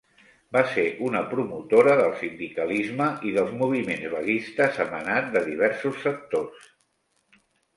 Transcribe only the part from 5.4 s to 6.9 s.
diversos sectors.